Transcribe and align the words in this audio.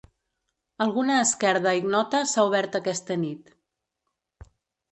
Alguna 0.85 1.17
esquerda 1.25 1.75
ignota 1.81 2.23
s'ha 2.33 2.47
obert 2.49 2.81
aquesta 2.81 3.21
nit. 3.27 3.55